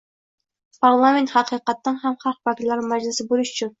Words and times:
parlament 0.85 1.29
haqiqatdan 1.35 1.99
ham 2.07 2.17
xalq 2.25 2.41
vakillari 2.51 2.87
majlisi 2.95 3.29
bo‘lishi 3.31 3.53
uchun 3.59 3.69